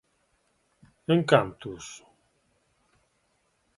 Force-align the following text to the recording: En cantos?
En 1.13 1.19
cantos? 1.31 1.85